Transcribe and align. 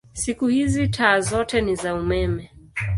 Siku 0.13 0.47
hizi 0.47 0.87
taa 0.87 1.19
zote 1.19 1.61
ni 1.61 1.75
za 1.75 1.95
umeme. 1.95 2.51